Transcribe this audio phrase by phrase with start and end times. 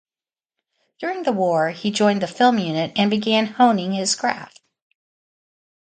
[0.99, 4.59] During the war he joined the film unit and began honing his craft.